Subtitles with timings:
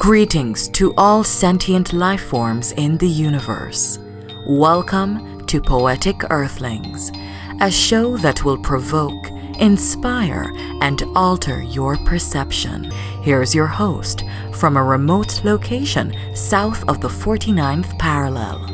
[0.00, 3.98] Greetings to all sentient life forms in the universe.
[4.46, 7.12] Welcome to Poetic Earthlings,
[7.60, 9.28] a show that will provoke,
[9.58, 10.50] inspire,
[10.80, 12.90] and alter your perception.
[13.20, 14.24] Here's your host
[14.54, 18.70] from a remote location south of the 49th parallel,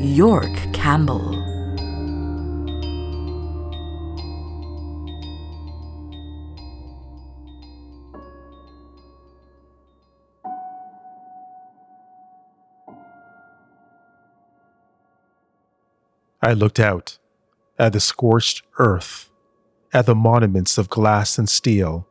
[0.00, 1.39] York Campbell.
[16.42, 17.18] I looked out
[17.78, 19.30] at the scorched earth,
[19.92, 22.06] at the monuments of glass and steel,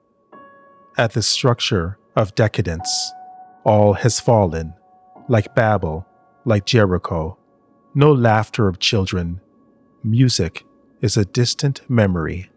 [0.99, 3.11] at the structure of decadence.
[3.63, 4.75] All has fallen,
[5.27, 6.05] like Babel,
[6.45, 7.39] like Jericho.
[7.95, 9.41] No laughter of children.
[10.03, 10.63] Music
[11.01, 12.51] is a distant memory.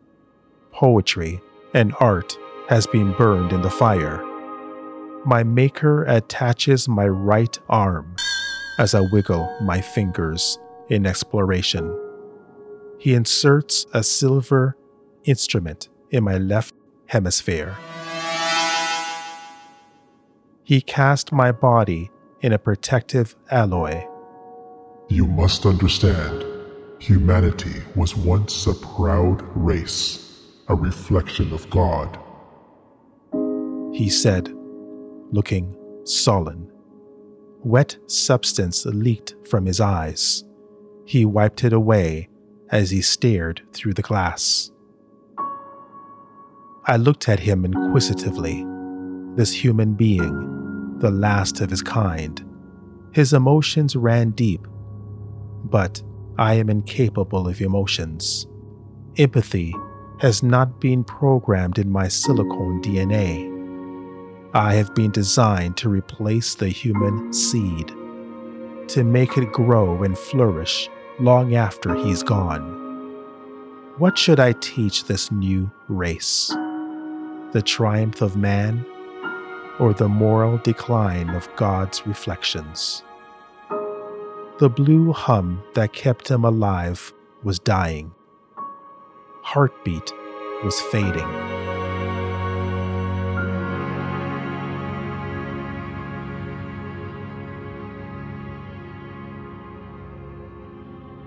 [0.73, 1.41] Poetry
[1.73, 2.37] and art
[2.69, 4.23] has been burned in the fire.
[5.25, 8.15] My maker attaches my right arm
[8.79, 11.99] as I wiggle my fingers in exploration.
[12.99, 14.77] He inserts a silver
[15.25, 16.75] instrument in my left
[17.07, 17.77] hemisphere.
[20.65, 24.07] He cast my body in a protective alloy.
[25.09, 26.45] You must understand,
[26.99, 32.19] humanity was once a proud race, a reflection of God.
[33.93, 34.55] He said,
[35.31, 36.71] looking sullen.
[37.65, 40.45] Wet substance leaked from his eyes.
[41.13, 42.31] He wiped it away
[42.71, 44.71] as he stared through the glass.
[46.87, 48.65] I looked at him inquisitively.
[49.37, 52.43] This human being, the last of his kind.
[53.13, 54.67] His emotions ran deep,
[55.65, 56.03] but
[56.39, 58.47] I am incapable of emotions.
[59.19, 59.75] Empathy
[60.21, 63.51] has not been programmed in my silicone DNA.
[64.55, 67.89] I have been designed to replace the human seed
[68.89, 70.89] to make it grow and flourish
[71.21, 72.81] long after he's gone.
[73.99, 76.49] What should I teach this new race?
[77.53, 78.85] The triumph of man
[79.79, 83.03] or the moral decline of God's reflections?
[84.59, 87.13] The blue hum that kept him alive
[87.43, 88.13] was dying.
[89.43, 90.13] Heartbeat
[90.65, 91.82] was fading.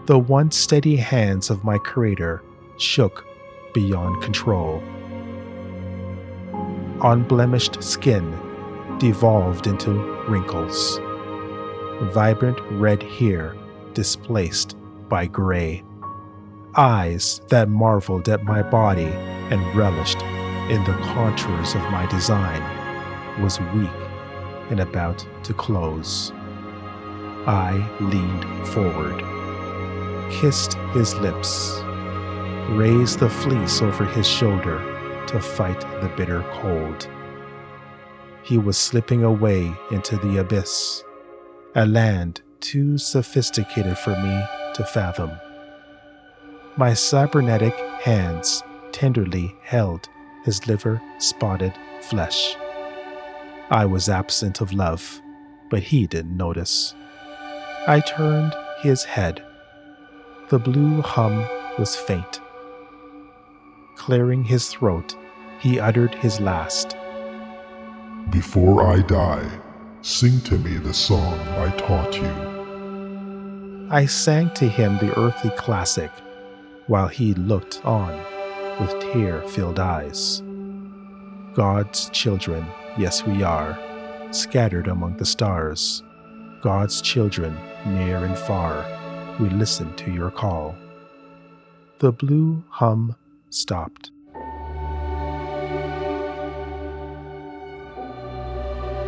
[0.05, 2.43] The once steady hands of my Creator
[2.77, 3.25] shook
[3.73, 4.83] beyond control.
[7.01, 8.29] Unblemished skin
[8.99, 9.91] devolved into
[10.29, 10.99] wrinkles,
[12.13, 13.55] vibrant red hair
[13.93, 14.77] displaced
[15.09, 15.83] by gray,
[16.75, 19.11] eyes that marveled at my body
[19.49, 20.21] and relished
[20.69, 22.61] in the contours of my design
[23.41, 23.89] was weak
[24.69, 26.31] and about to close.
[27.47, 29.44] I leaned forward
[30.31, 31.79] kissed his lips,
[32.69, 34.79] raised the fleece over his shoulder
[35.27, 37.09] to fight the bitter cold.
[38.43, 41.03] He was slipping away into the abyss,
[41.75, 44.43] a land too sophisticated for me
[44.75, 45.31] to fathom.
[46.77, 50.07] My cybernetic hands tenderly held
[50.43, 52.55] his liver spotted flesh.
[53.71, 55.21] I was absent of love,
[55.69, 56.93] but he didn't notice.
[57.87, 59.43] I turned his head
[60.49, 61.43] the blue hum
[61.79, 62.39] was faint.
[63.95, 65.15] Clearing his throat,
[65.59, 66.95] he uttered his last.
[68.29, 69.49] Before I die,
[70.01, 73.87] sing to me the song I taught you.
[73.89, 76.11] I sang to him the earthly classic,
[76.85, 78.15] while he looked on
[78.79, 80.43] with tear filled eyes.
[81.55, 82.67] God's children,
[82.99, 83.79] yes, we are,
[84.31, 86.03] scattered among the stars.
[86.61, 88.85] God's children, near and far
[89.39, 90.75] we listened to your call.
[91.99, 93.15] The blue hum
[93.49, 94.11] stopped.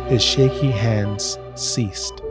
[0.08, 2.22] His shaky hands ceased.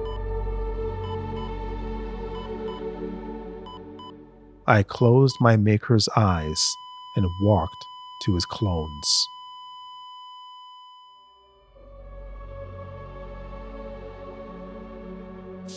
[4.66, 6.76] I closed my maker's eyes
[7.16, 7.86] and walked
[8.24, 9.30] to his clones.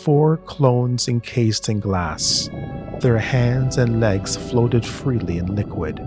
[0.03, 2.49] Four clones encased in glass.
[3.01, 6.01] Their hands and legs floated freely in liquid.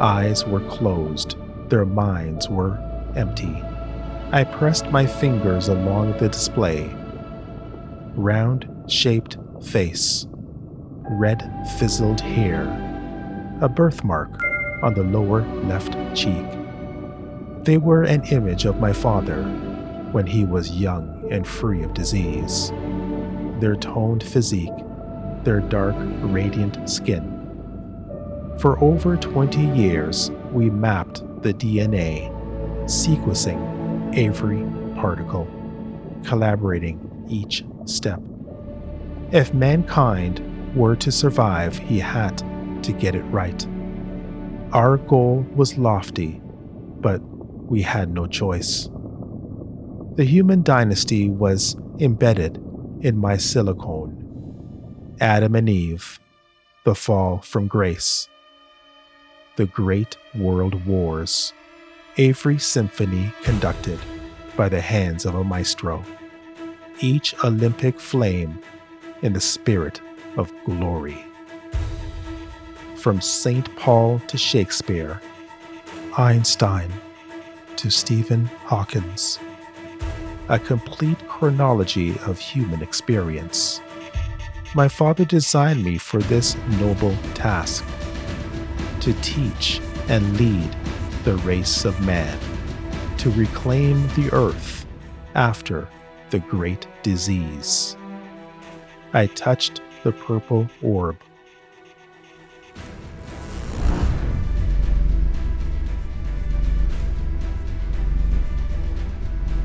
[0.00, 1.36] Eyes were closed,
[1.68, 2.78] their minds were
[3.16, 3.62] empty.
[4.32, 6.94] I pressed my fingers along the display.
[8.14, 10.26] Round shaped face,
[11.08, 11.48] red
[11.78, 12.83] fizzled hair,
[13.64, 14.38] a birthmark
[14.82, 16.44] on the lower left cheek.
[17.62, 19.42] They were an image of my father
[20.12, 22.70] when he was young and free of disease.
[23.60, 24.76] Their toned physique,
[25.44, 27.30] their dark, radiant skin.
[28.58, 32.30] For over 20 years, we mapped the DNA,
[32.84, 33.58] sequencing
[34.14, 34.62] every
[35.00, 35.48] particle,
[36.22, 37.00] collaborating
[37.30, 38.20] each step.
[39.32, 42.42] If mankind were to survive, he had
[42.84, 43.66] to get it right.
[44.72, 46.40] Our goal was lofty,
[47.00, 47.20] but
[47.70, 48.88] we had no choice.
[50.16, 52.56] The human dynasty was embedded
[53.00, 55.16] in my silicone.
[55.20, 56.18] Adam and Eve,
[56.84, 58.28] the fall from grace.
[59.56, 61.52] The Great World Wars,
[62.18, 63.98] every symphony conducted
[64.56, 66.04] by the hands of a maestro,
[67.00, 68.58] each Olympic flame
[69.22, 70.00] in the spirit
[70.36, 71.24] of glory.
[73.04, 73.76] From St.
[73.76, 75.20] Paul to Shakespeare,
[76.16, 76.90] Einstein
[77.76, 79.38] to Stephen Hawkins,
[80.48, 83.82] a complete chronology of human experience.
[84.74, 87.84] My father designed me for this noble task
[89.00, 90.74] to teach and lead
[91.24, 92.38] the race of man,
[93.18, 94.86] to reclaim the earth
[95.34, 95.86] after
[96.30, 97.98] the great disease.
[99.12, 101.18] I touched the purple orb.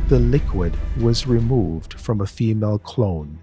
[0.09, 3.37] The liquid was removed from a female clone.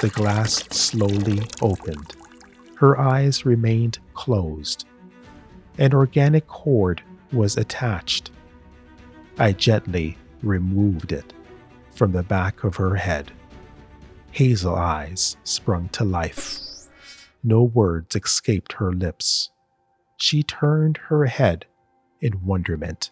[0.00, 2.16] The glass slowly opened.
[2.76, 4.86] Her eyes remained closed.
[5.76, 7.02] An organic cord
[7.34, 8.30] was attached.
[9.38, 11.34] I gently removed it
[11.90, 13.30] from the back of her head.
[14.30, 16.60] Hazel eyes sprung to life.
[17.44, 19.50] No words escaped her lips.
[20.22, 21.66] She turned her head
[22.20, 23.10] in wonderment.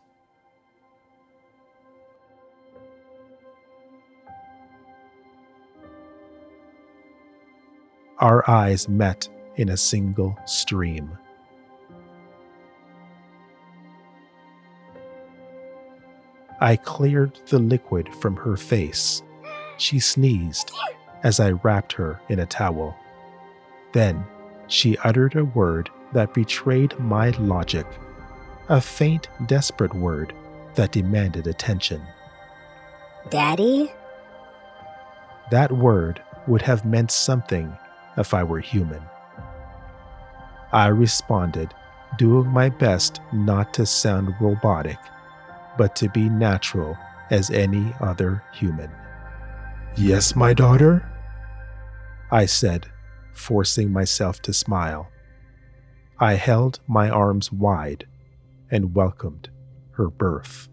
[8.20, 11.18] Our eyes met in a single stream.
[16.60, 19.20] I cleared the liquid from her face.
[19.78, 20.70] She sneezed
[21.24, 22.94] as I wrapped her in a towel.
[23.94, 24.24] Then
[24.68, 27.86] she uttered a word that betrayed my logic,
[28.68, 30.32] a faint, desperate word
[30.74, 32.02] that demanded attention.
[33.28, 33.92] Daddy?
[35.50, 37.76] That word would have meant something
[38.16, 39.02] if I were human.
[40.72, 41.74] I responded,
[42.18, 44.98] doing my best not to sound robotic
[45.80, 46.96] but to be natural
[47.30, 48.90] as any other human.
[49.96, 51.08] Yes, my daughter?
[52.30, 52.86] I said,
[53.32, 55.08] forcing myself to smile.
[56.22, 58.06] I held my arms wide
[58.70, 59.48] and welcomed
[59.92, 60.68] her birth.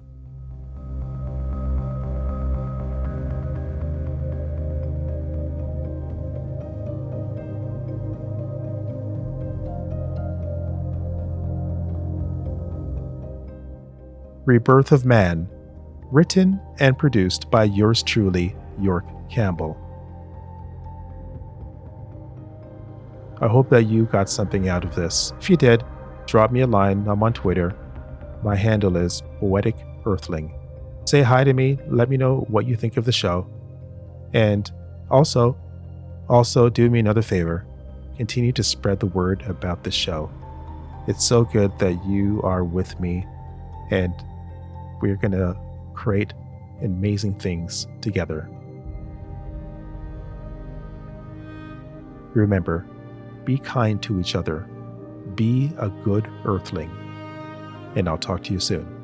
[14.46, 15.50] Rebirth of Man,
[16.12, 19.87] written and produced by yours truly, York Campbell.
[23.40, 25.32] I hope that you got something out of this.
[25.40, 25.84] If you did,
[26.26, 27.08] drop me a line.
[27.08, 27.76] I'm on Twitter.
[28.44, 29.76] My handle is Poetic
[30.06, 30.54] Earthling.
[31.06, 31.78] Say hi to me.
[31.88, 33.48] Let me know what you think of the show.
[34.34, 34.70] And
[35.12, 35.56] also,
[36.28, 37.66] also do me another favor.
[38.18, 40.32] Continue to spread the word about the show.
[41.08, 43.26] It's so good that you are with me
[43.92, 44.14] and
[45.02, 45.56] we're going to
[45.94, 46.34] create
[46.82, 48.50] amazing things together.
[52.34, 52.86] Remember,
[53.48, 54.68] be kind to each other,
[55.36, 56.92] be a good earthling,
[57.96, 58.97] and I'll talk to you soon.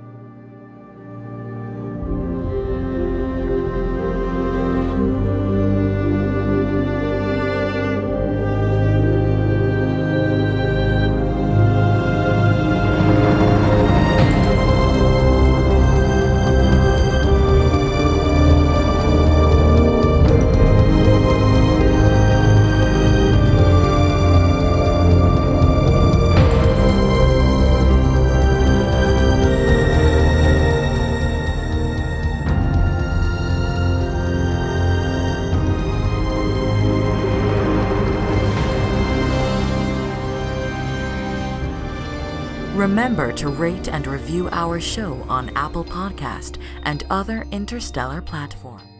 [42.93, 48.92] Remember to rate and review our show on Apple Podcast and other interstellar platforms.